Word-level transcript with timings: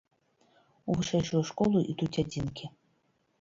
У 0.93 0.95
вышэйшую 0.99 1.43
школу 1.51 1.77
ідуць 1.95 2.19
адзінкі. 2.25 2.65